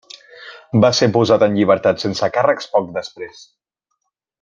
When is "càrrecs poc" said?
2.39-2.91